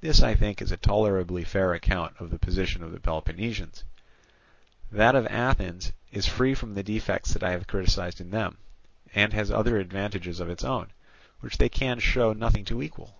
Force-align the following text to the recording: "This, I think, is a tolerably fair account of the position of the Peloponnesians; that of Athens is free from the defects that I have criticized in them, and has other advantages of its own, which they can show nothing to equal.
"This, 0.00 0.22
I 0.22 0.36
think, 0.36 0.62
is 0.62 0.70
a 0.70 0.76
tolerably 0.76 1.42
fair 1.42 1.74
account 1.74 2.14
of 2.20 2.30
the 2.30 2.38
position 2.38 2.84
of 2.84 2.92
the 2.92 3.00
Peloponnesians; 3.00 3.82
that 4.92 5.16
of 5.16 5.26
Athens 5.26 5.90
is 6.12 6.28
free 6.28 6.54
from 6.54 6.74
the 6.74 6.84
defects 6.84 7.32
that 7.32 7.42
I 7.42 7.50
have 7.50 7.66
criticized 7.66 8.20
in 8.20 8.30
them, 8.30 8.58
and 9.12 9.32
has 9.32 9.50
other 9.50 9.78
advantages 9.80 10.38
of 10.38 10.48
its 10.50 10.62
own, 10.62 10.92
which 11.40 11.58
they 11.58 11.68
can 11.68 11.98
show 11.98 12.32
nothing 12.32 12.64
to 12.66 12.80
equal. 12.80 13.16